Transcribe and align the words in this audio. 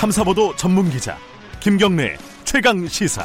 탐사보도 0.00 0.56
전문 0.56 0.88
기자 0.88 1.18
김경래 1.60 2.16
최강 2.44 2.88
시사. 2.88 3.22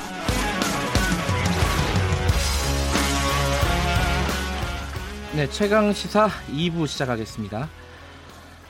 네, 5.33 5.47
최강 5.51 5.93
시사 5.93 6.27
2부 6.51 6.85
시작하겠습니다. 6.85 7.69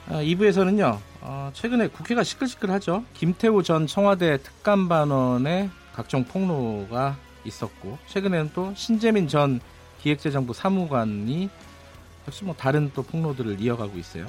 어, 0.10 0.14
2부에서는요, 0.18 1.00
어, 1.22 1.50
최근에 1.56 1.88
국회가 1.88 2.24
시끌시끌하죠. 2.24 3.04
김태우 3.16 3.64
전 3.64 3.88
청와대 3.88 4.38
특감반원의 4.38 5.72
각종 5.96 6.26
폭로가 6.26 7.18
있었고, 7.44 7.98
최근에는 8.06 8.52
또 8.54 8.72
신재민 8.76 9.28
전 9.28 9.60
기획재정부 10.04 10.54
사무관이 10.54 11.50
역시 12.28 12.44
뭐 12.44 12.54
다른 12.56 12.92
또 12.94 13.02
폭로들을 13.02 13.60
이어가고 13.60 13.98
있어요. 13.98 14.28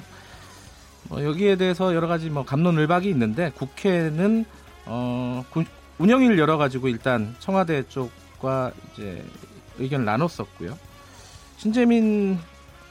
뭐 1.03 1.23
여기에 1.23 1.55
대해서 1.55 1.95
여러 1.95 2.07
가지 2.07 2.29
뭐 2.29 2.43
감론을박이 2.43 3.09
있는데 3.09 3.51
국회는 3.55 4.45
어, 4.85 5.43
구, 5.49 5.63
운영위를 5.97 6.37
열어 6.37 6.57
가지고 6.57 6.87
일단 6.87 7.35
청와대 7.39 7.87
쪽과 7.87 8.71
이제 8.93 9.23
의견을 9.79 10.05
나눴었고요. 10.05 10.77
신재민 11.57 12.39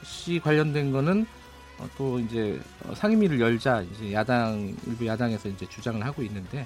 씨 0.03 0.39
관련된 0.39 0.91
거는 0.91 1.25
어, 1.79 1.87
또 1.97 2.19
이제 2.19 2.59
상임위를 2.93 3.39
열자 3.39 3.83
이제 3.83 4.13
야당 4.13 4.75
일부 4.85 5.05
야당에서 5.05 5.49
이제 5.49 5.65
주장을 5.67 6.03
하고 6.03 6.23
있는데 6.23 6.65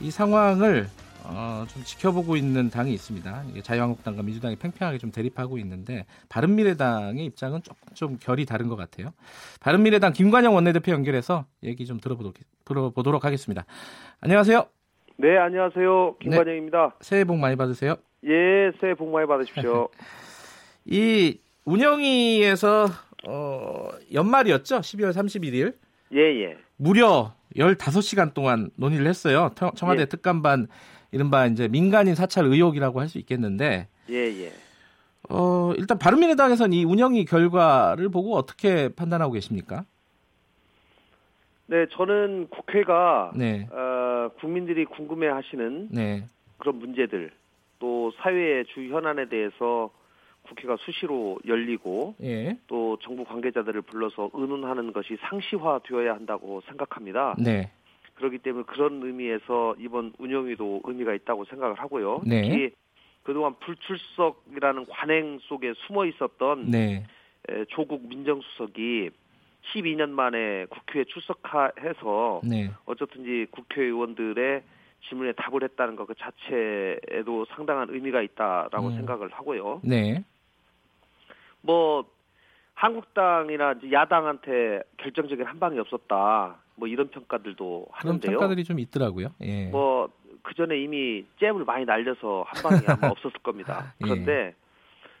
이 0.00 0.10
상황을 0.10 0.88
어, 1.24 1.64
좀 1.68 1.82
지켜보고 1.84 2.36
있는 2.36 2.70
당이 2.70 2.92
있습니다. 2.92 3.44
자유한국당과 3.62 4.22
민주당이 4.22 4.56
팽팽하게 4.56 4.98
좀 4.98 5.10
대립하고 5.10 5.58
있는데 5.58 6.06
바른미래당의 6.28 7.24
입장은 7.26 7.62
조금 7.62 7.80
좀 7.94 8.18
결이 8.20 8.46
다른 8.46 8.68
것 8.68 8.76
같아요. 8.76 9.12
바른미래당 9.60 10.12
김관영 10.12 10.54
원내대표 10.54 10.92
연결해서 10.92 11.46
얘기 11.62 11.86
좀 11.86 12.00
들어보도록, 12.00 12.34
들어보도록 12.64 13.24
하겠습니다. 13.24 13.64
안녕하세요. 14.20 14.66
네, 15.16 15.36
안녕하세요. 15.36 16.16
김관영입니다. 16.20 16.82
네, 16.86 16.94
새해 17.00 17.24
복 17.24 17.38
많이 17.38 17.56
받으세요. 17.56 17.96
예, 18.24 18.72
새해 18.80 18.94
복 18.94 19.10
많이 19.10 19.26
받으십시오. 19.26 19.88
이 20.86 21.38
운영위에서 21.64 22.88
어, 23.28 23.88
연말이었죠? 24.12 24.78
12월 24.78 25.12
31일. 25.12 25.74
예, 26.14 26.18
예. 26.42 26.56
무려 26.76 27.34
15시간 27.56 28.32
동안 28.32 28.70
논의를 28.76 29.06
했어요. 29.06 29.50
청와대 29.76 30.02
예. 30.02 30.06
특감반 30.06 30.68
이른바 31.12 31.46
이제 31.46 31.68
민간인 31.68 32.14
사찰 32.14 32.44
의혹이라고 32.46 33.00
할 33.00 33.08
수 33.08 33.18
있겠는데. 33.18 33.88
예, 34.10 34.14
예. 34.14 34.52
어, 35.28 35.72
일단 35.76 35.98
바른미래당에서는 35.98 36.72
이 36.72 36.84
운영위 36.84 37.24
결과를 37.24 38.08
보고 38.08 38.36
어떻게 38.36 38.88
판단하고 38.88 39.32
계십니까? 39.32 39.84
네, 41.66 41.86
저는 41.92 42.48
국회가 42.50 43.30
네. 43.36 43.68
어, 43.70 44.30
국민들이 44.40 44.84
궁금해하시는 44.84 45.88
네. 45.92 46.24
그런 46.58 46.78
문제들 46.78 47.30
또 47.78 48.12
사회의 48.22 48.64
주 48.66 48.88
현안에 48.88 49.28
대해서 49.28 49.90
국회가 50.42 50.76
수시로 50.80 51.38
열리고 51.46 52.16
예. 52.22 52.58
또 52.66 52.98
정부 53.02 53.24
관계자들을 53.24 53.82
불러서 53.82 54.30
의논하는 54.32 54.92
것이 54.92 55.16
상시화되어야 55.20 56.14
한다고 56.14 56.60
생각합니다. 56.66 57.36
네. 57.38 57.70
그렇기 58.20 58.38
때문에 58.38 58.64
그런 58.66 59.02
의미에서 59.02 59.74
이번 59.78 60.12
운영위도 60.18 60.82
의미가 60.84 61.14
있다고 61.14 61.44
생각을 61.46 61.74
하고요. 61.74 62.22
네. 62.24 62.42
특히 62.42 62.70
그동안 63.22 63.54
불출석이라는 63.60 64.86
관행 64.86 65.38
속에 65.42 65.74
숨어 65.86 66.06
있었던 66.06 66.70
네. 66.70 67.04
조국 67.68 68.06
민정수석이 68.06 69.10
12년 69.72 70.10
만에 70.10 70.66
국회에 70.66 71.04
출석해서 71.04 72.40
네. 72.44 72.70
어쨌든지 72.86 73.46
국회의원들의 73.50 74.62
질문에 75.08 75.32
답을 75.32 75.62
했다는 75.62 75.96
것 75.96 76.06
그 76.06 76.14
자체에도 76.14 77.46
상당한 77.46 77.88
의미가 77.90 78.20
있다라고 78.22 78.88
음. 78.88 78.96
생각을 78.96 79.28
하고요. 79.32 79.80
네. 79.82 80.24
뭐 81.62 82.04
한국당이나 82.74 83.74
야당한테 83.92 84.82
결정적인 84.96 85.44
한 85.46 85.60
방이 85.60 85.78
없었다. 85.78 86.56
뭐 86.80 86.88
이런 86.88 87.08
평가들도 87.08 87.86
하는데요. 87.92 88.32
평가들이 88.32 88.64
좀 88.64 88.78
있더라고요. 88.78 89.28
예. 89.42 89.66
뭐그 89.66 90.54
전에 90.56 90.80
이미 90.80 91.26
잼을 91.38 91.64
많이 91.66 91.84
날려서 91.84 92.46
한 92.48 92.62
방이 92.62 92.80
아마 92.88 93.12
없었을 93.12 93.38
겁니다. 93.42 93.94
예. 94.00 94.04
그런데 94.04 94.32
예. 94.32 94.54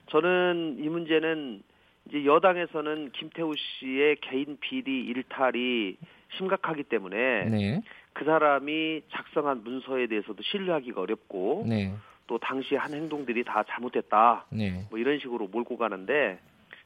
저는 0.08 0.78
이 0.80 0.88
문제는 0.88 1.62
이제 2.08 2.24
여당에서는 2.24 3.12
김태우 3.12 3.54
씨의 3.54 4.16
개인 4.22 4.56
비리 4.58 5.04
일탈이 5.04 5.96
심각하기 6.38 6.84
때문에 6.84 7.44
네. 7.44 7.82
그 8.14 8.24
사람이 8.24 9.02
작성한 9.10 9.62
문서에 9.62 10.06
대해서도 10.06 10.42
신뢰하기가 10.42 11.00
어렵고 11.00 11.66
네. 11.68 11.94
또 12.26 12.38
당시 12.38 12.74
한 12.74 12.94
행동들이 12.94 13.44
다 13.44 13.64
잘못됐다. 13.68 14.46
네. 14.50 14.86
뭐 14.88 14.98
이런 14.98 15.18
식으로 15.18 15.48
몰고 15.48 15.76
가는데 15.76 16.38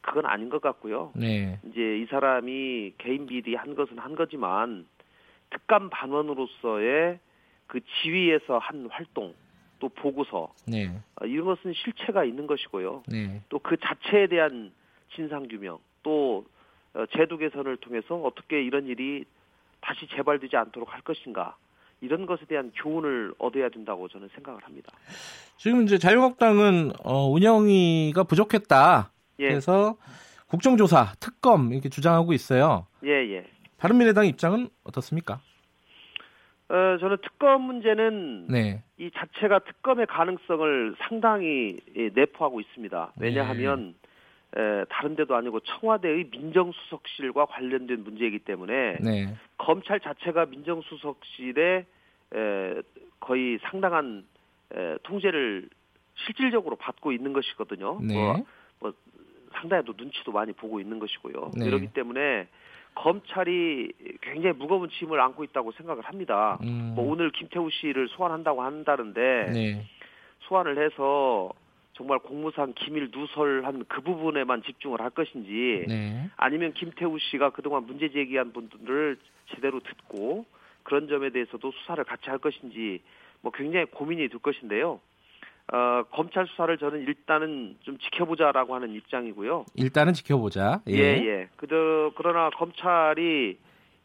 그건 0.04 0.26
아닌 0.26 0.50
것 0.50 0.60
같고요. 0.60 1.12
네. 1.14 1.58
이제 1.64 1.98
이 1.98 2.06
사람이 2.06 2.94
개인 2.98 3.26
비리 3.26 3.54
한 3.54 3.74
것은 3.74 3.98
한 3.98 4.14
거지만 4.14 4.86
특감 5.50 5.88
반원으로서의 5.90 7.18
그 7.66 7.80
지위에서 8.02 8.58
한 8.58 8.86
활동 8.90 9.34
또 9.78 9.88
보고서 9.88 10.52
네. 10.66 10.90
어, 11.20 11.26
이런 11.26 11.46
것은 11.46 11.72
실체가 11.72 12.24
있는 12.24 12.46
것이고요. 12.46 13.04
네. 13.08 13.42
또그 13.48 13.76
자체에 13.78 14.26
대한 14.26 14.72
진상 15.14 15.48
규명 15.48 15.78
또 16.02 16.44
어, 16.92 17.04
제도 17.16 17.38
개선을 17.38 17.78
통해서 17.78 18.14
어떻게 18.16 18.62
이런 18.62 18.86
일이 18.86 19.24
다시 19.80 20.06
재발되지 20.08 20.56
않도록 20.56 20.92
할 20.92 21.00
것인가 21.00 21.56
이런 22.00 22.26
것에 22.26 22.44
대한 22.44 22.70
교훈을 22.76 23.34
얻어야 23.38 23.70
된다고 23.70 24.08
저는 24.08 24.28
생각을 24.34 24.62
합니다. 24.62 24.92
지금 25.56 25.82
이제 25.84 25.96
자유한국당은 25.96 26.92
어, 27.02 27.26
운영위가 27.30 28.24
부족했다. 28.24 29.13
예. 29.40 29.48
그래서 29.48 29.96
국정조사, 30.48 31.14
특검 31.20 31.72
이렇게 31.72 31.88
주장하고 31.88 32.32
있어요. 32.32 32.86
예, 33.04 33.10
예. 33.10 33.46
바른미래당 33.78 34.26
입장은 34.26 34.68
어떻습니까? 34.84 35.40
어, 36.68 36.96
저는 36.98 37.18
특검 37.22 37.62
문제는 37.62 38.48
네. 38.48 38.82
이 38.98 39.10
자체가 39.14 39.60
특검의 39.60 40.06
가능성을 40.06 40.94
상당히 40.98 41.78
예, 41.96 42.10
내포하고 42.14 42.60
있습니다. 42.60 43.12
왜냐하면 43.18 43.94
네. 44.54 44.62
에, 44.62 44.84
다른 44.88 45.16
데도 45.16 45.34
아니고 45.34 45.60
청와대의 45.60 46.28
민정수석실과 46.30 47.46
관련된 47.46 48.04
문제이기 48.04 48.40
때문에 48.40 48.98
네. 49.00 49.34
검찰 49.58 50.00
자체가 50.00 50.46
민정수석실에 50.46 51.86
에, 52.34 52.82
거의 53.20 53.58
상당한 53.62 54.24
에, 54.74 54.96
통제를 55.02 55.68
실질적으로 56.24 56.76
받고 56.76 57.12
있는 57.12 57.32
것이거든요. 57.32 57.98
네. 58.00 58.14
뭐, 58.14 58.44
뭐 58.80 58.92
상당히 59.54 59.84
또 59.84 59.94
눈치도 59.96 60.32
많이 60.32 60.52
보고 60.52 60.80
있는 60.80 60.98
것이고요. 60.98 61.52
네. 61.56 61.64
그렇기 61.64 61.88
때문에 61.88 62.48
검찰이 62.94 63.92
굉장히 64.20 64.56
무거운 64.56 64.88
짐을 64.88 65.20
안고 65.20 65.44
있다고 65.44 65.72
생각을 65.72 66.04
합니다. 66.04 66.58
음. 66.62 66.92
뭐 66.94 67.10
오늘 67.10 67.30
김태우 67.30 67.70
씨를 67.70 68.08
소환한다고 68.08 68.62
한다는데 68.62 69.50
네. 69.52 69.86
소환을 70.40 70.78
해서 70.84 71.52
정말 71.94 72.18
공무상 72.18 72.72
기밀 72.76 73.10
누설한 73.12 73.84
그 73.88 74.00
부분에만 74.00 74.62
집중을 74.62 75.00
할 75.00 75.10
것인지 75.10 75.84
네. 75.88 76.28
아니면 76.36 76.72
김태우 76.72 77.18
씨가 77.18 77.50
그동안 77.50 77.86
문제 77.86 78.10
제기한 78.10 78.52
분들을 78.52 79.18
제대로 79.54 79.80
듣고 79.80 80.44
그런 80.82 81.08
점에 81.08 81.30
대해서도 81.30 81.72
수사를 81.72 82.02
같이 82.04 82.28
할 82.30 82.38
것인지 82.38 83.00
뭐 83.40 83.52
굉장히 83.52 83.86
고민이 83.86 84.28
될 84.28 84.38
것인데요. 84.40 85.00
어, 85.72 86.02
검찰 86.12 86.46
수사를 86.46 86.76
저는 86.76 87.00
일단은 87.02 87.76
좀 87.80 87.98
지켜보자라고 87.98 88.74
하는 88.74 88.92
입장이고요. 88.94 89.64
일단은 89.76 90.12
지켜보자. 90.12 90.82
예, 90.88 90.94
예. 90.94 91.26
예. 91.26 91.48
그저, 91.56 92.12
그러나 92.16 92.50
검찰이 92.50 93.56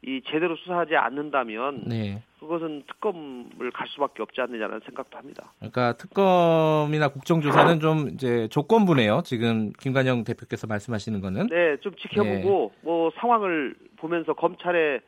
이 0.02 0.22
제대로 0.28 0.56
수사하지 0.56 0.96
않는다면 0.96 1.84
네. 1.88 2.24
그것은 2.40 2.84
특검을 2.88 3.72
갈 3.74 3.86
수밖에 3.90 4.24
없지 4.24 4.40
않느냐는 4.40 4.80
생각도 4.86 5.18
합니다. 5.18 5.52
그러니까 5.58 5.92
특검이나 5.98 7.10
국정조사는 7.10 7.82
좀 7.82 8.08
이제 8.14 8.48
조건부네요. 8.48 9.24
지금 9.26 9.74
김관영 9.74 10.24
대표께서 10.24 10.68
말씀하시는 10.68 11.20
거는. 11.20 11.48
네, 11.48 11.76
좀 11.82 11.94
지켜보고 11.96 12.72
네. 12.74 12.80
뭐 12.82 13.12
상황을 13.20 13.76
보면서 13.98 14.34
검찰의 14.34 15.02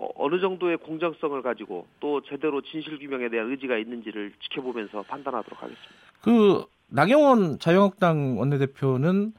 어, 0.00 0.08
어느 0.14 0.40
정도의 0.40 0.76
공정성을 0.78 1.40
가지고 1.42 1.86
또 1.98 2.20
제대로 2.22 2.60
진실 2.62 2.98
규명에 2.98 3.28
대한 3.28 3.50
의지가 3.50 3.76
있는지를 3.78 4.32
지켜보면서 4.42 5.02
판단하도록 5.02 5.60
하겠습니다. 5.60 5.94
그 6.22 6.64
나경원 6.88 7.58
자유한국당 7.58 8.38
원내대표는 8.38 9.32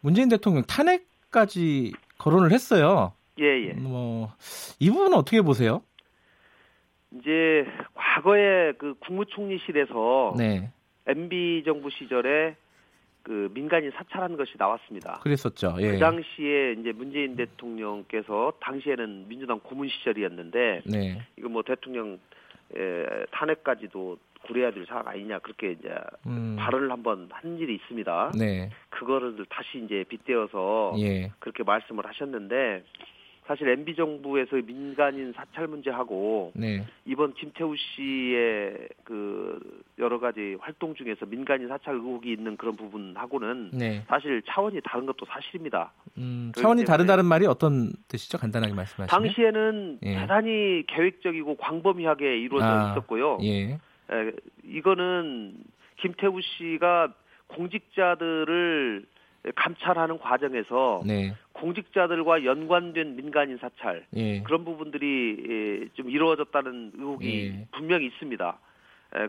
문재인 0.00 0.28
대통령 0.28 0.64
탄핵까지 0.64 1.92
거론을 2.18 2.50
했어요. 2.50 3.12
예, 3.38 3.68
예. 3.68 3.72
뭐 3.74 4.30
이 4.80 4.90
부분은 4.90 5.14
어떻게 5.16 5.40
보세요? 5.42 5.82
이제 7.12 7.64
과거에 7.94 8.72
그 8.72 8.94
국무총리실에서 8.98 10.34
네. 10.36 10.72
MB 11.06 11.62
정부 11.64 11.88
시절에 11.90 12.56
그 13.22 13.50
민간인 13.54 13.90
사찰한 13.92 14.36
것이 14.36 14.54
나왔습니다. 14.58 15.20
그랬었죠. 15.22 15.76
예. 15.78 15.92
그 15.92 15.98
당시에 15.98 16.72
이제 16.72 16.92
문재인 16.92 17.36
대통령께서 17.36 18.52
당시에는 18.60 19.28
민주당 19.28 19.60
고문 19.60 19.88
시절이었는데 19.88 20.82
네. 20.86 21.22
이거 21.38 21.48
뭐 21.48 21.62
대통령 21.62 22.18
에, 22.74 23.26
탄핵까지도 23.30 24.18
고려해야 24.42 24.72
될 24.72 24.86
사항 24.86 25.06
아니냐 25.06 25.38
그렇게 25.38 25.72
이제 25.72 25.94
음. 26.26 26.56
발언을 26.58 26.90
한번 26.90 27.28
한 27.30 27.58
일이 27.58 27.76
있습니다. 27.76 28.32
네. 28.36 28.70
그거를 28.90 29.36
다시 29.48 29.78
이제 29.84 30.04
빗대어서 30.08 30.94
예. 30.98 31.30
그렇게 31.38 31.62
말씀을 31.62 32.06
하셨는데 32.06 32.84
사실 33.52 33.68
MB 33.68 33.94
정부에서 33.96 34.56
민간인 34.64 35.34
사찰 35.36 35.66
문제하고 35.66 36.52
네. 36.54 36.86
이번 37.04 37.34
김태우 37.34 37.76
씨의 37.76 38.88
그 39.04 39.60
여러 39.98 40.18
가지 40.18 40.56
활동 40.58 40.94
중에서 40.94 41.26
민간인 41.26 41.68
사찰 41.68 41.96
의혹이 41.96 42.32
있는 42.32 42.56
그런 42.56 42.76
부분하고는 42.76 43.72
네. 43.74 44.04
사실 44.08 44.40
차원이 44.48 44.80
다른 44.82 45.04
것도 45.04 45.26
사실입니다. 45.26 45.92
음, 46.16 46.50
차원이 46.56 46.86
다른다는 46.86 47.26
말이 47.26 47.44
어떤 47.44 47.92
뜻이죠? 48.08 48.38
간단하게 48.38 48.72
말씀하시면. 48.72 49.08
당시에는 49.08 49.98
예. 50.02 50.14
대단히 50.20 50.84
계획적이고 50.86 51.56
광범위하게 51.56 52.38
이루어져 52.38 52.64
아, 52.64 52.92
있었고요. 52.92 53.36
예. 53.42 53.72
에, 53.72 54.32
이거는 54.64 55.56
김태우 56.00 56.40
씨가 56.40 57.12
공직자들을 57.48 59.04
감찰하는 59.56 60.18
과정에서 60.18 61.02
네. 61.04 61.34
공직자들과 61.52 62.44
연관된 62.44 63.16
민간인 63.16 63.58
사찰 63.58 64.06
예. 64.14 64.42
그런 64.42 64.64
부분들이 64.64 65.44
예, 65.48 65.88
좀 65.94 66.10
이루어졌다는 66.10 66.92
의혹이 66.96 67.46
예. 67.46 67.66
분명히 67.72 68.06
있습니다. 68.06 68.58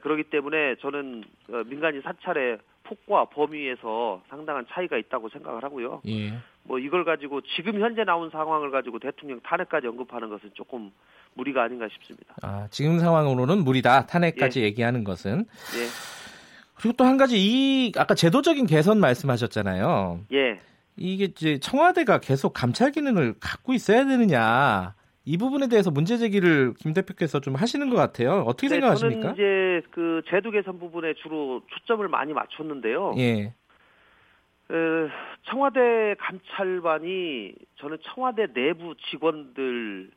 그렇기 0.01 0.23
때문에 0.25 0.75
저는 0.75 1.23
어, 1.49 1.63
민간인 1.65 2.01
사찰의 2.01 2.59
폭과 2.83 3.25
범위에서 3.25 4.21
상당한 4.29 4.65
차이가 4.69 4.97
있다고 4.97 5.29
생각을 5.29 5.63
하고요. 5.63 6.01
예. 6.07 6.33
뭐 6.63 6.79
이걸 6.79 7.03
가지고 7.03 7.41
지금 7.41 7.81
현재 7.81 8.03
나온 8.03 8.29
상황을 8.29 8.71
가지고 8.71 8.99
대통령 8.99 9.39
탄핵까지 9.41 9.87
언급하는 9.87 10.29
것은 10.29 10.51
조금 10.53 10.91
무리가 11.33 11.63
아닌가 11.63 11.87
싶습니다. 11.91 12.35
아, 12.43 12.67
지금 12.71 12.99
상황으로는 12.99 13.63
무리다. 13.63 14.05
탄핵까지 14.05 14.61
예. 14.61 14.65
얘기하는 14.65 15.03
것은. 15.03 15.39
예. 15.39 16.12
그리고 16.83 16.97
또 16.97 17.05
한 17.05 17.15
가지 17.15 17.37
이 17.39 17.93
아까 17.97 18.13
제도적인 18.13 18.65
개선 18.65 18.99
말씀하셨잖아요. 18.99 20.19
예. 20.33 20.59
이게 20.97 21.23
이제 21.25 21.57
청와대가 21.57 22.19
계속 22.19 22.51
감찰 22.53 22.91
기능을 22.91 23.35
갖고 23.39 23.71
있어야 23.71 24.05
되느냐. 24.05 24.93
이 25.23 25.37
부분에 25.37 25.69
대해서 25.69 25.89
문제 25.91 26.17
제기를 26.17 26.73
김 26.77 26.93
대표께서 26.93 27.39
좀 27.39 27.55
하시는 27.55 27.89
것 27.89 27.95
같아요. 27.95 28.43
어떻게 28.45 28.67
네, 28.67 28.75
생각하십니까? 28.75 29.21
저는 29.21 29.33
이제 29.33 29.87
그 29.91 30.21
제도 30.29 30.51
개선 30.51 30.77
부분에 30.77 31.13
주로 31.23 31.61
초점을 31.67 32.05
많이 32.09 32.33
맞췄는데요. 32.33 33.15
예. 33.17 33.53
청와대 35.49 36.15
감찰반이 36.19 37.53
저는 37.77 37.97
청와대 38.13 38.47
내부 38.53 38.93
직원들에 39.09 40.09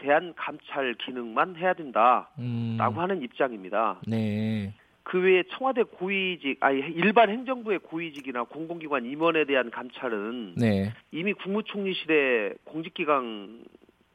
대한 0.00 0.34
감찰 0.36 0.94
기능만 0.94 1.56
해야 1.56 1.72
된다라고 1.72 2.28
음. 2.40 2.78
하는 2.78 3.22
입장입니다. 3.22 4.00
네. 4.06 4.74
그 5.08 5.18
외에 5.22 5.42
청와대 5.56 5.84
고위직, 5.84 6.62
아니 6.62 6.80
일반 6.80 7.30
행정부의 7.30 7.78
고위직이나 7.78 8.42
공공기관 8.42 9.06
임원에 9.06 9.46
대한 9.46 9.70
감찰은 9.70 10.56
네. 10.56 10.92
이미 11.12 11.32
국무총리실에 11.32 12.52
공직기강 12.64 13.64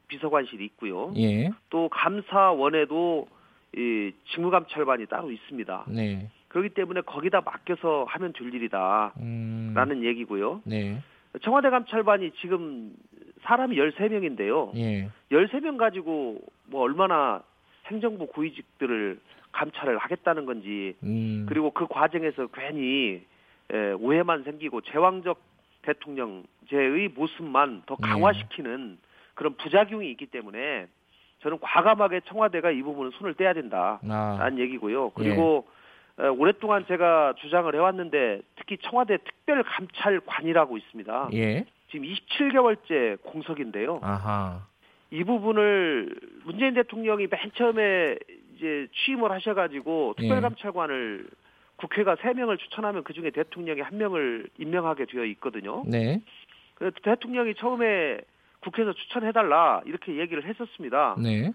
비서관실이 0.06 0.64
있고요. 0.66 1.12
예. 1.16 1.50
또 1.70 1.88
감사원에도 1.88 3.26
이 3.76 4.12
직무감찰반이 4.32 5.06
따로 5.06 5.32
있습니다. 5.32 5.86
네. 5.88 6.30
그렇기 6.46 6.68
때문에 6.68 7.00
거기다 7.00 7.40
맡겨서 7.40 8.04
하면 8.06 8.32
될 8.32 8.54
일이다라는 8.54 9.16
음. 9.16 10.04
얘기고요. 10.04 10.62
네. 10.64 11.02
청와대 11.42 11.70
감찰반이 11.70 12.30
지금 12.40 12.94
사람이 13.42 13.76
13명인데요. 13.76 14.76
예. 14.76 15.08
13명 15.32 15.76
가지고 15.76 16.40
뭐 16.66 16.82
얼마나 16.82 17.42
행정부 17.86 18.28
고위직들을 18.28 19.18
감찰을 19.54 19.98
하겠다는 19.98 20.46
건지 20.46 20.94
음. 21.02 21.46
그리고 21.48 21.70
그 21.70 21.86
과정에서 21.86 22.48
괜히 22.48 23.22
에, 23.70 23.92
오해만 23.92 24.42
생기고 24.42 24.82
제왕적 24.82 25.40
대통령제의 25.82 27.08
모습만 27.14 27.82
더 27.86 27.96
네. 27.96 28.08
강화시키는 28.08 28.98
예. 29.00 29.08
그런 29.34 29.54
부작용이 29.56 30.10
있기 30.12 30.26
때문에 30.26 30.86
저는 31.40 31.58
과감하게 31.60 32.20
청와대가 32.26 32.70
이 32.70 32.82
부분은 32.82 33.12
손을 33.12 33.34
떼야 33.34 33.52
된다라는 33.52 34.10
아. 34.10 34.50
얘기고요. 34.58 35.10
그리고 35.10 35.66
예. 36.20 36.24
에, 36.24 36.28
오랫동안 36.28 36.86
제가 36.86 37.34
주장을 37.38 37.72
해왔는데 37.74 38.40
특히 38.56 38.78
청와대 38.78 39.18
특별감찰관이라고 39.18 40.76
있습니다. 40.76 41.30
예. 41.34 41.64
지금 41.90 42.06
27개월째 42.06 43.22
공석인데요. 43.22 44.00
아하. 44.02 44.66
이 45.10 45.22
부분을 45.22 46.12
문재인 46.44 46.74
대통령이 46.74 47.28
맨 47.28 47.52
처음에 47.54 48.16
이제 48.54 48.88
취임을 48.92 49.30
하셔가지고 49.30 50.14
특별감찰관을 50.16 51.26
네. 51.28 51.36
국회가 51.76 52.16
세 52.16 52.32
명을 52.32 52.58
추천하면 52.58 53.04
그 53.04 53.12
중에 53.12 53.30
대통령이 53.30 53.80
한 53.80 53.98
명을 53.98 54.48
임명하게 54.58 55.06
되어 55.06 55.24
있거든요. 55.24 55.82
네. 55.86 56.20
그 56.74 56.92
대통령이 57.02 57.54
처음에 57.56 58.20
국회에서 58.60 58.92
추천해달라 58.94 59.82
이렇게 59.84 60.16
얘기를 60.18 60.44
했었습니다. 60.44 61.16
네. 61.18 61.52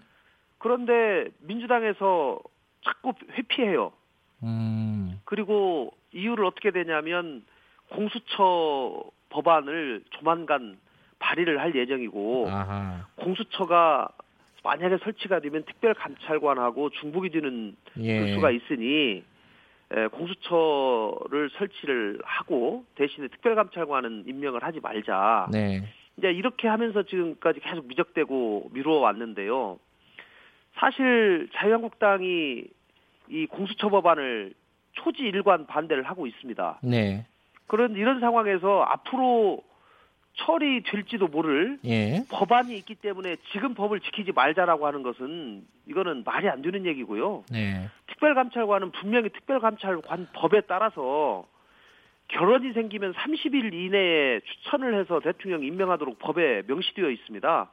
그런데 0.58 1.28
민주당에서 1.40 2.38
자꾸 2.84 3.12
회피해요. 3.32 3.92
음. 4.42 5.20
그리고 5.24 5.92
이유를 6.12 6.44
어떻게 6.44 6.70
되냐면 6.70 7.44
공수처 7.88 9.02
법안을 9.30 10.04
조만간 10.10 10.78
발의를 11.18 11.60
할 11.60 11.74
예정이고 11.74 12.48
아하. 12.48 13.06
공수처가 13.16 14.08
만약에 14.62 14.98
설치가 14.98 15.40
되면 15.40 15.64
특별 15.64 15.94
감찰관하고 15.94 16.90
중복이 16.90 17.30
되는 17.30 17.76
예. 17.98 18.34
수가 18.34 18.50
있으니 18.50 19.22
에, 19.92 20.06
공수처를 20.08 21.50
설치를 21.56 22.20
하고 22.22 22.84
대신에 22.94 23.28
특별 23.28 23.54
감찰관은 23.54 24.24
임명을 24.26 24.62
하지 24.62 24.80
말자. 24.80 25.48
네. 25.50 25.82
이제 26.16 26.30
이렇게 26.30 26.68
하면서 26.68 27.02
지금까지 27.02 27.60
계속 27.60 27.86
미적되고 27.86 28.70
미루어 28.72 29.00
왔는데요. 29.00 29.78
사실 30.74 31.48
자유한국당이 31.54 32.64
이 33.28 33.46
공수처 33.46 33.88
법안을 33.88 34.54
초지 34.92 35.22
일관 35.22 35.66
반대를 35.66 36.02
하고 36.04 36.26
있습니다. 36.26 36.80
네. 36.82 37.26
그런 37.66 37.94
이런 37.96 38.20
상황에서 38.20 38.82
앞으로 38.82 39.62
처리될지도 40.40 41.28
모를 41.28 41.78
예. 41.84 42.24
법안이 42.30 42.76
있기 42.78 42.94
때문에 42.96 43.36
지금 43.52 43.74
법을 43.74 44.00
지키지 44.00 44.32
말자라고 44.32 44.86
하는 44.86 45.02
것은 45.02 45.64
이거는 45.86 46.22
말이 46.24 46.48
안 46.48 46.62
되는 46.62 46.86
얘기고요. 46.86 47.44
네. 47.50 47.88
특별감찰관은 48.08 48.92
분명히 48.92 49.28
특별감찰관 49.30 50.28
법에 50.32 50.62
따라서 50.62 51.46
결혼이 52.28 52.72
생기면 52.72 53.12
30일 53.14 53.72
이내에 53.74 54.40
추천을 54.40 54.98
해서 54.98 55.20
대통령 55.20 55.62
임명하도록 55.64 56.18
법에 56.18 56.62
명시되어 56.66 57.10
있습니다. 57.10 57.70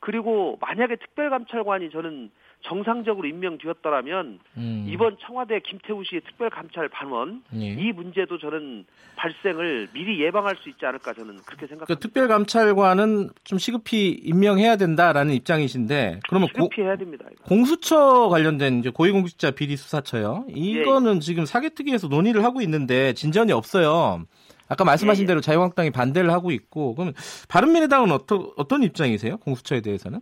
그리고 0.00 0.58
만약에 0.60 0.96
특별감찰관이 0.96 1.90
저는 1.90 2.30
정상적으로 2.62 3.26
임명되었더라면 3.28 4.40
음. 4.56 4.86
이번 4.88 5.16
청와대 5.20 5.60
김태우 5.60 6.02
씨의 6.04 6.22
특별감찰 6.22 6.88
반원 6.88 7.42
예. 7.54 7.68
이 7.68 7.92
문제도 7.92 8.36
저는 8.38 8.84
발생을 9.16 9.88
미리 9.92 10.20
예방할 10.22 10.56
수 10.56 10.68
있지 10.68 10.84
않을까 10.84 11.12
저는 11.12 11.36
그렇게 11.46 11.66
생각합니다. 11.66 11.86
그 11.86 11.98
특별감찰관은 11.98 13.30
좀 13.44 13.58
시급히 13.58 14.10
임명해야 14.10 14.76
된다라는 14.76 15.34
입장이신데 15.34 16.20
그러면 16.28 16.48
시급히 16.48 16.82
고, 16.82 16.82
해야 16.82 16.96
됩니다. 16.96 17.24
이거. 17.32 17.44
공수처 17.44 18.28
관련된 18.28 18.80
이제 18.80 18.90
고위공직자 18.90 19.52
비리 19.52 19.76
수사처요. 19.76 20.44
이거는 20.48 21.12
예, 21.12 21.16
예. 21.16 21.20
지금 21.20 21.46
사개특위에서 21.46 22.08
논의를 22.08 22.44
하고 22.44 22.60
있는데 22.60 23.12
진전이 23.12 23.52
없어요. 23.52 24.24
아까 24.68 24.84
말씀하신 24.84 25.22
예, 25.22 25.24
예. 25.24 25.26
대로 25.26 25.40
자유한국당이 25.40 25.90
반대를 25.90 26.30
하고 26.30 26.50
있고 26.50 26.94
그럼 26.94 27.14
바른미래당은 27.48 28.12
어떤 28.12 28.50
어떤 28.56 28.82
입장이세요? 28.82 29.38
공수처에 29.38 29.80
대해서는? 29.80 30.20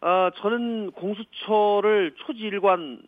어, 0.00 0.30
저는 0.36 0.92
공수처를 0.92 2.14
초지일관 2.16 3.02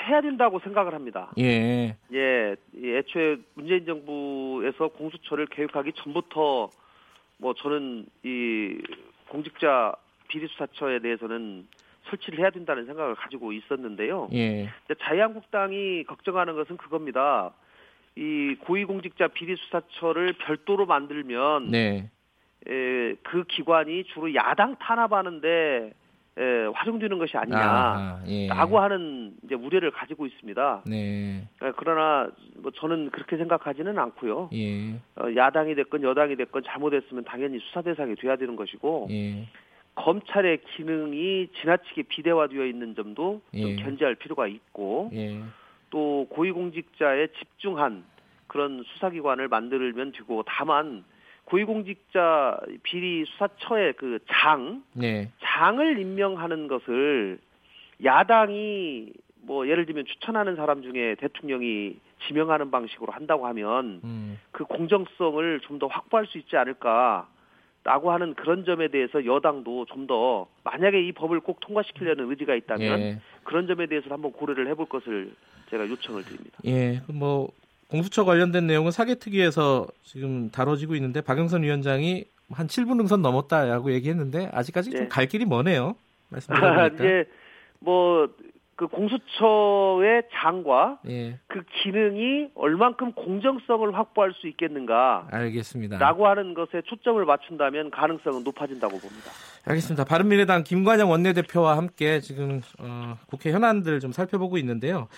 해야 0.00 0.20
된다고 0.20 0.58
생각을 0.60 0.94
합니다. 0.94 1.30
예. 1.38 1.96
예, 2.12 2.56
애초에 2.74 3.36
문재인 3.54 3.84
정부에서 3.84 4.88
공수처를 4.88 5.46
계획하기 5.46 5.92
전부터 5.94 6.70
뭐 7.38 7.54
저는 7.54 8.06
이 8.24 8.78
공직자 9.28 9.94
비리수사처에 10.28 11.00
대해서는 11.00 11.68
설치를 12.04 12.40
해야 12.40 12.50
된다는 12.50 12.86
생각을 12.86 13.14
가지고 13.14 13.52
있었는데요. 13.52 14.28
예. 14.32 14.68
자유한국당이 15.00 16.04
걱정하는 16.04 16.54
것은 16.54 16.76
그겁니다. 16.76 17.52
이 18.16 18.56
고위공직자 18.60 19.28
비리수사처를 19.28 20.34
별도로 20.34 20.86
만들면 20.86 21.70
네. 21.70 22.10
에, 22.66 23.14
그 23.22 23.44
기관이 23.44 24.04
주로 24.04 24.34
야당 24.34 24.76
탄압하는데 24.76 25.92
에, 26.38 26.64
활용되는 26.72 27.18
것이 27.18 27.36
아니냐라고 27.36 28.24
예. 28.28 28.48
하는 28.48 29.34
이제 29.44 29.54
우려를 29.54 29.90
가지고 29.90 30.26
있습니다. 30.26 30.82
네. 30.86 31.46
에, 31.62 31.72
그러나 31.76 32.30
뭐 32.56 32.70
저는 32.70 33.10
그렇게 33.10 33.36
생각하지는 33.36 33.98
않고요. 33.98 34.48
예. 34.54 34.94
어, 35.16 35.34
야당이 35.36 35.74
됐건 35.74 36.02
여당이 36.02 36.36
됐건 36.36 36.62
잘못했으면 36.64 37.24
당연히 37.24 37.58
수사 37.58 37.82
대상이 37.82 38.14
돼야 38.16 38.36
되는 38.36 38.56
것이고 38.56 39.08
예. 39.10 39.46
검찰의 39.94 40.62
기능이 40.74 41.48
지나치게 41.60 42.04
비대화되어 42.04 42.64
있는 42.64 42.94
점도 42.94 43.42
좀 43.54 43.68
예. 43.68 43.76
견제할 43.76 44.14
필요가 44.14 44.46
있고 44.46 45.10
예. 45.12 45.42
또 45.90 46.26
고위공직자에 46.30 47.28
집중한 47.38 48.04
그런 48.46 48.82
수사기관을 48.86 49.48
만들면 49.48 50.12
되고 50.12 50.42
다만 50.46 51.04
고위공직자 51.52 52.60
비리 52.82 53.26
수사처의 53.26 53.92
그 53.98 54.18
장, 54.26 54.82
네. 54.94 55.30
장을 55.44 55.98
임명하는 55.98 56.66
것을 56.66 57.38
야당이 58.02 59.12
뭐 59.42 59.68
예를 59.68 59.84
들면 59.84 60.06
추천하는 60.06 60.56
사람 60.56 60.82
중에 60.82 61.16
대통령이 61.16 61.96
지명하는 62.26 62.70
방식으로 62.70 63.12
한다고 63.12 63.46
하면 63.48 64.00
음. 64.02 64.38
그 64.50 64.64
공정성을 64.64 65.60
좀 65.60 65.78
더 65.78 65.88
확보할 65.88 66.26
수 66.26 66.38
있지 66.38 66.56
않을까. 66.56 67.28
라고 67.84 68.12
하는 68.12 68.34
그런 68.34 68.64
점에 68.64 68.86
대해서 68.88 69.26
여당도 69.26 69.86
좀 69.86 70.06
더 70.06 70.46
만약에 70.62 71.02
이 71.02 71.10
법을 71.10 71.40
꼭 71.40 71.58
통과시키려는 71.58 72.30
의지가 72.30 72.54
있다면 72.54 73.00
예. 73.00 73.18
그런 73.42 73.66
점에 73.66 73.86
대해서 73.86 74.06
한번 74.10 74.30
고려를 74.30 74.68
해볼 74.68 74.86
것을 74.86 75.34
제가 75.70 75.88
요청을 75.88 76.22
드립니다. 76.22 76.58
예, 76.64 77.00
뭐 77.12 77.50
공수처 77.92 78.24
관련된 78.24 78.66
내용은 78.66 78.90
사개특위에서 78.90 79.86
지금 80.02 80.50
다뤄지고 80.50 80.94
있는데 80.94 81.20
박영선 81.20 81.62
위원장이 81.62 82.24
한 82.50 82.66
7분 82.66 82.96
능선 82.96 83.20
넘었다라고 83.20 83.92
얘기했는데 83.92 84.48
아직까지 84.50 84.90
네. 84.90 84.98
좀갈 85.00 85.26
길이 85.26 85.44
머네요. 85.44 85.94
말씀드리니까. 86.30 86.86
이제 86.96 87.28
뭐그 87.80 88.88
공수처의 88.90 90.22
장과 90.32 91.00
예. 91.08 91.38
그 91.48 91.62
기능이 91.82 92.48
얼만큼 92.54 93.12
공정성을 93.12 93.94
확보할 93.94 94.32
수 94.40 94.48
있겠는가. 94.48 95.28
알겠습니다. 95.30 95.98
라고 95.98 96.26
하는 96.26 96.54
것에 96.54 96.80
초점을 96.86 97.22
맞춘다면 97.22 97.90
가능성은 97.90 98.42
높아진다고 98.42 98.98
봅니다. 98.98 99.30
알겠습니다. 99.66 100.04
바른미래당 100.04 100.64
김관영 100.64 101.10
원내대표와 101.10 101.76
함께 101.76 102.20
지금 102.20 102.62
어, 102.78 103.18
국회 103.26 103.52
현안들 103.52 104.00
좀 104.00 104.12
살펴보고 104.12 104.56
있는데요. 104.56 105.08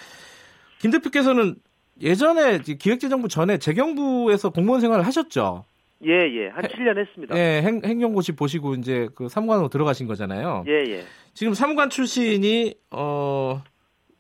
김 0.81 0.91
대표께서는 0.91 1.55
예전에 2.01 2.59
기획재정부 2.59 3.29
전에 3.29 3.59
재경부에서 3.59 4.51
공무원 4.51 4.81
생활을 4.81 5.07
하셨죠? 5.07 5.65
예, 6.05 6.11
예. 6.11 6.49
한 6.49 6.65
해, 6.65 6.69
7년 6.69 6.99
했습니다. 6.99 7.37
예, 7.37 7.63
행, 7.63 7.81
행정고시 7.85 8.33
보시고 8.33 8.75
이제 8.75 9.09
그 9.15 9.29
사무관으로 9.29 9.69
들어가신 9.69 10.07
거잖아요. 10.07 10.65
예, 10.67 10.73
예. 10.91 11.05
지금 11.33 11.55
사무관 11.55 11.91
출신이 11.91 12.75
어 12.91 13.63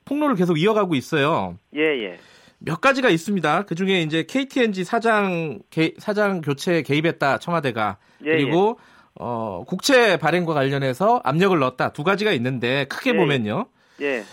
폭로를 0.04 0.37
계속 0.37 0.59
이어가고 0.59 0.95
있어요. 0.95 1.59
예, 1.75 1.81
예. 1.81 2.19
몇 2.59 2.81
가지가 2.81 3.11
있습니다. 3.11 3.64
그 3.64 3.75
중에 3.75 4.02
이제 4.02 4.25
KTNG 4.25 4.85
사장 4.85 5.61
개, 5.71 5.93
사장 5.99 6.40
교체에 6.40 6.83
개입했다 6.83 7.38
청와대가 7.38 7.99
예, 8.25 8.31
그리고 8.31 8.78
예. 8.81 8.85
어 9.16 9.64
국채 9.66 10.16
발행과 10.16 10.54
관련해서 10.54 11.21
압력을 11.25 11.57
넣었다 11.59 11.93
두 11.93 12.02
가지가 12.02 12.33
있는데 12.33 12.87
크게 12.87 13.11
예, 13.11 13.16
보면요. 13.16 13.66
예. 14.00 14.25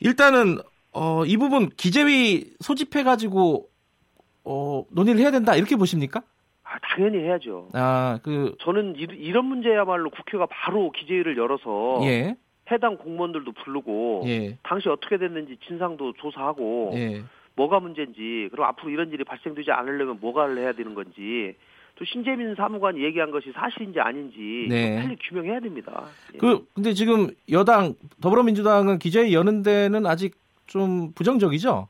일단은 0.00 0.58
어, 1.00 1.24
이 1.24 1.36
부분 1.36 1.68
기재위 1.68 2.54
소집해가지고 2.58 3.68
어, 4.44 4.84
논의를 4.90 5.20
해야 5.20 5.30
된다 5.30 5.54
이렇게 5.54 5.76
보십니까? 5.76 6.22
아, 6.64 6.76
당연히 6.82 7.18
해야죠. 7.18 7.68
아, 7.74 8.18
그 8.24 8.56
저는 8.60 8.96
이, 8.96 9.30
런 9.30 9.44
문제야말로 9.44 10.10
국회가 10.10 10.46
바로 10.46 10.90
기재위를 10.90 11.36
열어서 11.38 12.00
예. 12.02 12.36
해당 12.72 12.96
공무원들도 12.96 13.52
부르고 13.52 14.24
예. 14.26 14.58
당시 14.64 14.88
어떻게 14.88 15.18
됐는지 15.18 15.56
진상도 15.68 16.14
조사하고 16.14 16.90
예. 16.94 17.22
뭐가 17.54 17.78
문제인지 17.78 18.48
그리고 18.50 18.64
앞으로 18.64 18.90
이런 18.90 19.12
일이 19.12 19.22
발생되지 19.22 19.70
않으려면 19.70 20.18
뭐가 20.20 20.48
해야 20.48 20.72
되는 20.72 20.94
건지 20.94 21.54
또 21.94 22.04
신재민 22.04 22.56
사무관이 22.56 23.04
얘기한 23.04 23.30
것이 23.30 23.52
사실인지 23.52 24.00
아닌지 24.00 24.66
네. 24.68 25.00
빨리 25.00 25.16
규명해야 25.28 25.60
됩니다. 25.60 26.06
예. 26.34 26.38
그 26.38 26.66
근데 26.74 26.92
지금 26.92 27.28
여당 27.52 27.94
더불어민주당은 28.20 28.98
기재위 28.98 29.32
여는 29.32 29.62
데는 29.62 30.04
아직 30.04 30.34
좀 30.68 31.12
부정적이죠? 31.14 31.88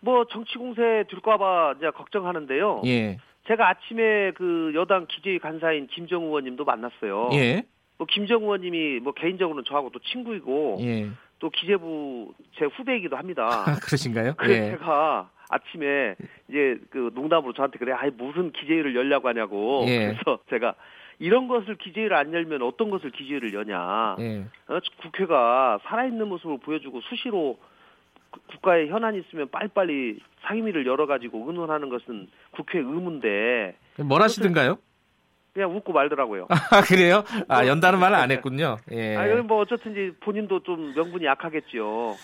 뭐 0.00 0.24
정치 0.26 0.58
공세 0.58 1.04
될까봐 1.08 1.74
이제 1.78 1.90
걱정하는데요. 1.90 2.82
예. 2.86 3.18
제가 3.46 3.68
아침에 3.68 4.32
그 4.32 4.72
여당 4.74 5.06
기재위 5.08 5.38
간사인 5.38 5.86
김정 5.86 6.24
의원님도 6.24 6.64
만났어요. 6.64 7.30
예. 7.34 7.62
뭐 7.98 8.06
김정 8.10 8.42
의원님이 8.42 9.00
뭐 9.00 9.12
개인적으로는 9.12 9.64
저하고 9.64 9.90
또 9.90 10.00
친구이고 10.00 10.78
예. 10.80 11.08
또 11.38 11.50
기재부 11.50 12.34
제 12.58 12.64
후배이기도 12.64 13.16
합니다. 13.16 13.64
그러신가요? 13.82 14.34
그래서 14.36 14.66
예. 14.66 14.70
제가 14.72 15.30
아침에 15.48 16.16
이제 16.48 16.78
그 16.90 17.10
농담으로 17.14 17.52
저한테 17.52 17.78
그래, 17.78 17.92
아이 17.92 18.10
무슨 18.10 18.52
기재위를 18.52 18.96
열려고 18.96 19.28
하냐고. 19.28 19.84
예. 19.86 20.08
그래서 20.08 20.40
제가 20.50 20.74
이런 21.18 21.48
것을 21.48 21.76
기재위를 21.76 22.16
안 22.16 22.32
열면 22.32 22.62
어떤 22.62 22.90
것을 22.90 23.10
기재위를 23.10 23.54
여냐. 23.54 24.16
예. 24.18 24.44
어, 24.68 24.78
국회가 25.02 25.78
살아있는 25.84 26.28
모습을 26.28 26.58
보여주고 26.58 27.00
수시로 27.02 27.58
국가에 28.50 28.86
현안이 28.88 29.20
있으면 29.20 29.48
빨리빨리 29.50 30.18
상임위를 30.46 30.86
열어가지고 30.86 31.44
의논하는 31.48 31.88
것은 31.88 32.28
국회 32.52 32.78
의무인데. 32.78 33.76
뭘 34.04 34.22
하시든가요? 34.22 34.78
그냥 35.52 35.74
웃고 35.74 35.92
말더라고요. 35.92 36.48
아, 36.50 36.56
그래요? 36.86 37.24
아, 37.48 37.66
연다는 37.66 37.98
말을 37.98 38.16
안 38.16 38.30
했군요. 38.30 38.76
예. 38.92 39.16
아, 39.16 39.42
뭐 39.42 39.62
어쨌든 39.62 39.94
지 39.94 40.12
본인도 40.20 40.60
좀 40.62 40.92
명분이 40.94 41.24
약하겠죠. 41.24 42.14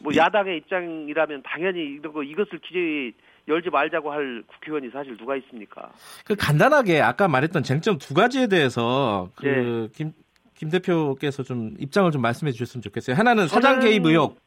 뭐 0.00 0.12
야당의 0.14 0.58
입장이라면 0.58 1.42
당연히 1.42 1.80
이런 1.80 2.12
거 2.12 2.22
이것을 2.22 2.60
기재 2.60 3.12
열지 3.48 3.70
말자고 3.70 4.12
할 4.12 4.42
국회의원이 4.46 4.90
사실 4.90 5.16
누가 5.16 5.36
있습니까? 5.36 5.90
그 6.24 6.34
간단하게 6.34 7.00
아까 7.00 7.28
말했던 7.28 7.62
쟁점 7.62 7.98
두 7.98 8.14
가지에 8.14 8.48
대해서 8.48 9.30
그김 9.36 9.88
네. 10.08 10.12
김 10.54 10.70
대표께서 10.70 11.42
좀 11.42 11.74
입장을 11.78 12.10
좀 12.10 12.22
말씀해 12.22 12.52
주셨으면 12.52 12.82
좋겠어요. 12.82 13.16
하나는 13.16 13.46
사장 13.46 13.80
개입 13.80 14.04
의혹 14.06 14.38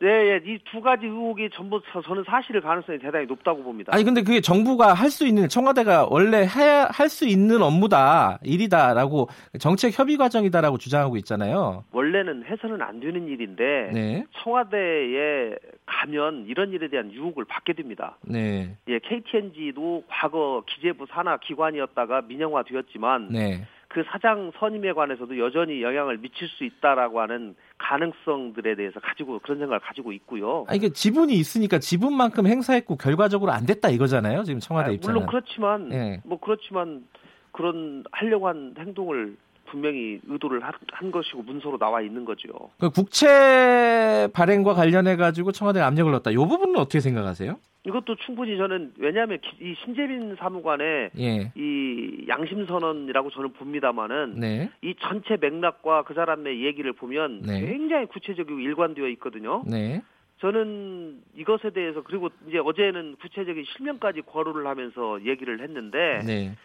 네, 0.00 0.08
예, 0.08 0.40
이 0.44 0.58
두 0.70 0.80
가지 0.80 1.06
의혹이 1.06 1.50
전부 1.52 1.80
저는 2.04 2.24
사실일 2.26 2.60
가능성이 2.60 2.98
대단히 2.98 3.26
높다고 3.26 3.62
봅니다. 3.62 3.92
아니 3.94 4.04
근데 4.04 4.22
그게 4.22 4.40
정부가 4.40 4.92
할 4.94 5.10
수 5.10 5.26
있는 5.26 5.48
청와대가 5.48 6.06
원래 6.10 6.38
해야 6.46 6.86
할 6.90 7.08
수 7.08 7.26
있는 7.26 7.62
업무다 7.62 8.38
일이다라고 8.42 9.28
정책 9.58 9.98
협의 9.98 10.16
과정이다라고 10.18 10.76
주장하고 10.78 11.16
있잖아요. 11.18 11.84
원래는 11.92 12.44
해서는 12.44 12.82
안 12.82 13.00
되는 13.00 13.26
일인데 13.26 13.90
네. 13.94 14.24
청와대에 14.42 15.56
가면 15.86 16.44
이런 16.48 16.72
일에 16.72 16.88
대한 16.88 17.10
유혹을 17.12 17.44
받게 17.46 17.72
됩니다. 17.72 18.16
네. 18.22 18.76
예, 18.88 18.98
KTNG도 18.98 20.04
과거 20.08 20.62
기재부 20.66 21.06
산하 21.10 21.38
기관이었다가 21.38 22.22
민영화되었지만. 22.22 23.28
네. 23.30 23.66
그 23.90 24.04
사장 24.10 24.52
선임에 24.58 24.92
관해서도 24.92 25.38
여전히 25.38 25.82
영향을 25.82 26.18
미칠 26.18 26.46
수 26.46 26.64
있다라고 26.64 27.22
하는 27.22 27.56
가능성들에 27.78 28.74
대해서 28.74 29.00
가지고 29.00 29.38
그런 29.38 29.58
생각을 29.58 29.80
가지고 29.80 30.12
있고요. 30.12 30.64
아 30.68 30.74
이게 30.74 30.90
지분이 30.90 31.34
있으니까 31.34 31.78
지분만큼 31.78 32.46
행사했고 32.46 32.96
결과적으로 32.96 33.52
안 33.52 33.66
됐다 33.66 33.88
이거잖아요. 33.88 34.42
지금 34.44 34.60
청와대 34.60 34.90
아, 34.90 34.92
입장은. 34.92 35.14
물론 35.14 35.28
그렇지만 35.28 35.88
네. 35.88 36.20
뭐 36.24 36.38
그렇지만 36.38 37.06
그런 37.52 38.04
하려고 38.12 38.48
한 38.48 38.74
행동을 38.78 39.36
분명히 39.70 40.20
의도를 40.26 40.60
한 40.62 41.10
것이고 41.10 41.42
문서로 41.42 41.78
나와 41.78 42.00
있는 42.00 42.24
거죠. 42.24 42.48
그 42.78 42.90
국채 42.90 44.28
발행과 44.32 44.74
관련해 44.74 45.16
가지고 45.16 45.52
청와대가 45.52 45.86
압력을 45.86 46.10
넣었다. 46.12 46.30
이 46.30 46.36
부분은 46.36 46.76
어떻게 46.76 47.00
생각하세요? 47.00 47.56
이것도 47.84 48.16
충분히 48.16 48.56
저는 48.58 48.92
왜냐하면 48.98 49.38
이 49.60 49.74
신재빈 49.84 50.36
사무관의 50.36 51.10
예. 51.18 51.52
이 51.54 52.26
양심 52.28 52.66
선언이라고 52.66 53.30
저는 53.30 53.52
봅니다만은 53.54 54.34
네. 54.36 54.70
이 54.82 54.94
전체 55.00 55.36
맥락과 55.40 56.02
그 56.02 56.12
사람의 56.14 56.64
얘기를 56.64 56.92
보면 56.92 57.42
네. 57.42 57.60
굉장히 57.60 58.06
구체적이고 58.06 58.58
일관되어 58.58 59.08
있거든요. 59.08 59.62
네. 59.66 60.02
저는 60.40 61.20
이것에 61.36 61.70
대해서 61.70 62.02
그리고 62.02 62.28
이제 62.48 62.58
어제는 62.58 63.16
구체적인 63.20 63.64
실명까지 63.76 64.22
거론을 64.22 64.66
하면서 64.66 65.24
얘기를 65.24 65.60
했는데 65.60 66.20
네. 66.26 66.56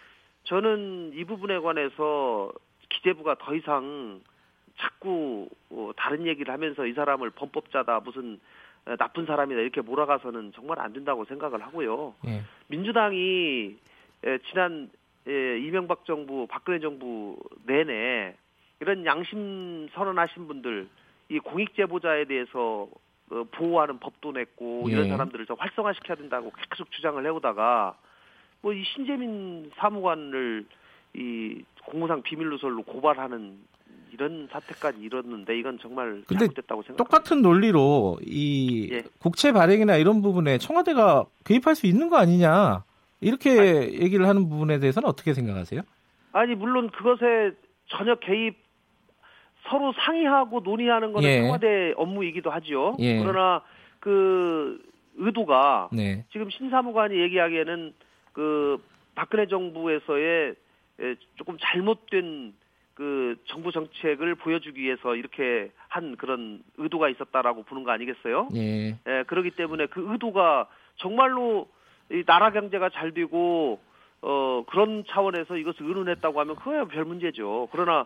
저는 0.44 1.14
이 1.16 1.24
부분에 1.24 1.60
관해서 1.60 2.52
기재부가 3.04 3.36
더 3.36 3.54
이상 3.54 4.22
자꾸 4.80 5.50
어, 5.70 5.92
다른 5.96 6.26
얘기를 6.26 6.52
하면서 6.52 6.86
이 6.86 6.94
사람을 6.94 7.30
범법자다 7.32 8.00
무슨 8.00 8.40
나쁜 8.98 9.26
사람이다 9.26 9.62
이렇게 9.62 9.82
몰아가서는 9.82 10.54
정말 10.56 10.80
안 10.80 10.92
된다고 10.92 11.24
생각을 11.26 11.62
하고요. 11.62 12.16
예. 12.28 12.42
민주당이 12.68 13.78
지난 14.50 14.90
이명박 15.26 16.06
정부, 16.06 16.48
박근혜 16.48 16.80
정부 16.80 17.38
내내 17.66 18.36
이런 18.82 19.06
양심 19.06 19.88
선언하신 19.94 20.48
분들 20.48 20.88
이 21.30 21.40
공익 21.40 21.76
제보자에 21.76 22.26
대해서 22.26 22.90
어, 23.32 23.44
보호하는 23.52 24.00
법도 24.00 24.34
냈고 24.34 24.86
예. 24.90 24.94
이런 24.94 25.10
사람들을 25.10 25.46
좀 25.46 25.56
활성화시켜야 25.60 26.18
된다고 26.18 26.52
계속 26.70 26.92
주장을 26.92 27.24
해오다가 27.26 27.96
뭐 28.62 28.74
이 28.74 28.84
신재민 28.84 29.72
사무관을 29.76 30.66
이 31.16 31.64
공무상 31.86 32.22
비밀 32.22 32.50
누설로 32.50 32.84
고발하는 32.84 33.58
이런 34.12 34.48
사태까지 34.52 35.00
이뤘는데 35.00 35.58
이건 35.58 35.80
정말 35.82 36.24
잘못됐다고 36.28 36.84
생각합니다. 36.84 37.04
똑같은 37.04 37.42
논리로 37.42 38.20
이 38.26 38.90
예. 38.92 39.04
국채 39.20 39.52
발행이나 39.52 39.98
이런 39.98 40.22
부분에 40.22 40.60
청와대가 40.60 41.26
개입할 41.46 41.76
수 41.76 41.88
있는 41.88 42.10
거 42.10 42.18
아니냐 42.18 42.84
이렇게 43.22 43.60
아니, 43.60 44.02
얘기를 44.02 44.28
하는 44.28 44.50
부분에 44.50 44.80
대해서는 44.80 45.10
어떻게 45.10 45.34
생각하세요? 45.34 45.82
아니 46.32 46.56
물론 46.56 46.90
그것에 46.92 47.52
전혀 47.88 48.16
개입 48.16 48.56
서로 49.68 49.94
상의하고 49.94 50.60
논의하는 50.60 51.14
것은 51.14 51.28
예. 51.28 51.42
청와대 51.42 51.94
업무이기도 51.96 52.52
하죠. 52.52 52.96
예. 53.00 53.20
그러나 53.20 53.62
그 54.00 54.80
의도가 55.16 55.90
네. 55.92 56.26
지금 56.32 56.50
신사무관이 56.50 57.20
얘기하기에는 57.20 57.94
그 58.34 58.82
박근혜 59.16 59.48
정부에서의 59.48 60.56
조금 61.36 61.58
잘못된 61.60 62.54
그 62.96 63.36
정부 63.46 63.72
정책을 63.72 64.36
보여주기 64.36 64.82
위해서 64.82 65.16
이렇게 65.16 65.72
한 65.88 66.16
그런 66.16 66.62
의도가 66.78 67.10
있었다라고 67.10 67.64
보는 67.64 67.84
거 67.84 67.92
아니겠어요? 67.92 68.50
예. 68.56 68.90
예 69.08 69.24
그렇기 69.28 69.52
때문에 69.52 69.88
그 69.88 70.12
의도가 70.12 70.68
정말로 70.98 71.68
이 72.12 72.24
나라 72.26 72.52
경제가 72.52 72.90
잘 72.90 73.14
되고 73.14 73.80
어 74.22 74.64
그런 74.70 75.04
차원에서 75.08 75.58
이것을 75.58 75.88
의논했다고 75.88 76.40
하면 76.40 76.56
그거야 76.56 76.86
별 76.86 77.06
문제죠. 77.06 77.70
그러나 77.72 78.06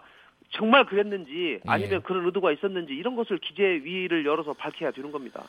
정말 0.51 0.85
그랬는지 0.85 1.59
아니면 1.67 1.95
예. 1.95 1.99
그런 1.99 2.25
의도가 2.25 2.53
있었는지 2.53 2.93
이런 2.93 3.15
것을 3.15 3.37
기재 3.39 3.63
위를 3.63 4.25
열어서 4.25 4.53
밝혀야 4.53 4.91
되는 4.91 5.11
겁니다. 5.11 5.43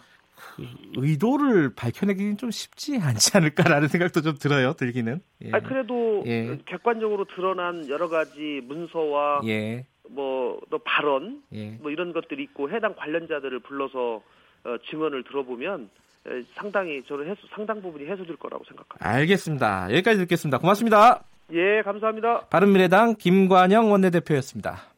그 0.57 0.67
의도를 0.97 1.75
밝혀내기는 1.75 2.37
좀 2.37 2.51
쉽지 2.51 2.99
않지 3.01 3.37
않을까라는 3.37 3.89
생각도 3.89 4.23
좀 4.23 4.37
들어요. 4.39 4.73
들기는. 4.73 5.21
예. 5.45 5.51
아 5.53 5.61
그래도 5.61 6.23
예. 6.27 6.59
객관적으로 6.67 7.25
드러난 7.25 7.89
여러 7.89 8.09
가지 8.09 8.61
문서와 8.65 9.43
예. 9.47 9.87
뭐또 10.09 10.79
발언 10.85 11.43
예. 11.53 11.71
뭐 11.81 11.91
이런 11.91 12.13
것들이 12.13 12.43
있고 12.45 12.71
해당 12.71 12.95
관련자들을 12.97 13.61
불러서 13.61 14.23
어, 14.65 14.77
증언을 14.91 15.25
들어보면 15.25 15.91
에, 16.27 16.43
상당히 16.55 17.03
저는 17.05 17.27
해소, 17.27 17.41
상당 17.55 17.81
부분이 17.81 18.07
해소될 18.07 18.37
거라고 18.37 18.65
생각합니다. 18.65 19.09
알겠습니다. 19.09 19.93
여기까지 19.93 20.19
듣겠습니다. 20.21 20.59
고맙습니다. 20.59 21.25
예, 21.53 21.83
감사합니다. 21.83 22.47
바른미래당 22.49 23.15
김관영 23.17 23.91
원내대표였습니다. 23.91 24.98